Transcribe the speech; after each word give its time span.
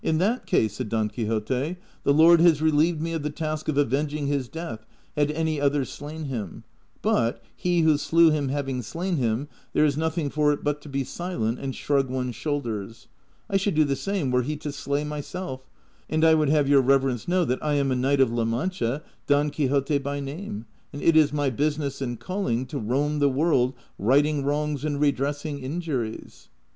131" 0.03 0.39
111 0.41 0.41
that 0.41 0.47
case/' 0.47 0.75
said 0.77 0.89
Don 0.89 1.09
(^)uixote," 1.69 1.77
the 2.05 2.11
Lord 2.15 2.41
has 2.41 2.59
relieved 2.59 2.99
me 2.99 3.13
of 3.13 3.21
the 3.21 3.29
task 3.29 3.67
of 3.67 3.77
avenging 3.77 4.25
his 4.25 4.47
death 4.47 4.83
had 5.15 5.29
any 5.29 5.61
other 5.61 5.83
shiin 5.83 6.25
him; 6.25 6.63
but, 7.03 7.43
he 7.55 7.81
who 7.81 7.93
sleAv 7.93 8.31
him 8.31 8.49
having 8.49 8.81
slain 8.81 9.17
him, 9.17 9.47
there 9.73 9.85
is 9.85 9.95
nothing 9.97 10.31
for 10.31 10.51
it 10.53 10.63
but 10.63 10.81
to 10.81 10.89
be 10.89 11.03
silent, 11.03 11.59
and 11.59 11.75
shrug 11.75 12.09
one's 12.09 12.33
shoulders; 12.35 13.09
I 13.47 13.57
should 13.57 13.75
do 13.75 13.83
the 13.85 13.95
same 13.95 14.31
were 14.31 14.41
he 14.41 14.55
to 14.57 14.71
slay 14.71 15.03
myself: 15.03 15.67
and 16.09 16.25
I 16.25 16.33
would 16.33 16.49
have 16.49 16.67
your 16.67 16.81
rever 16.81 17.07
ence 17.11 17.27
know 17.27 17.45
that 17.45 17.63
I 17.63 17.75
am 17.75 17.91
a 17.91 17.95
knight 17.95 18.19
of 18.21 18.31
La 18.31 18.43
Mancha, 18.43 19.03
Don 19.27 19.51
Quixote 19.51 19.99
by 19.99 20.19
name, 20.19 20.65
and 20.91 21.03
it 21.03 21.15
is 21.15 21.31
my 21.31 21.51
business 21.51 22.01
and 22.01 22.19
calling 22.19 22.65
to 22.65 22.79
roam 22.79 23.19
the 23.19 23.29
world 23.29 23.75
righting 23.99 24.43
wrongs 24.43 24.83
and 24.83 24.99
redressing 24.99 25.59
injuries." 25.59 26.49